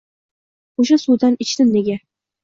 [0.83, 1.99] O’sha suvdan ichdim nega